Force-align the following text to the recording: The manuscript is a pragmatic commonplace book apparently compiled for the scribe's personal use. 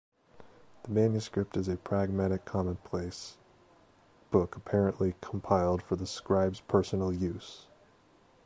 The 0.81 0.89
manuscript 0.89 1.55
is 1.55 1.67
a 1.67 1.77
pragmatic 1.77 2.43
commonplace 2.43 3.37
book 4.31 4.55
apparently 4.55 5.13
compiled 5.21 5.83
for 5.83 5.95
the 5.95 6.07
scribe's 6.07 6.61
personal 6.61 7.13
use. 7.13 7.67